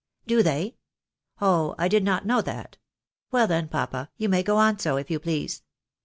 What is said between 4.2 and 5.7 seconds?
may go on so, if you please.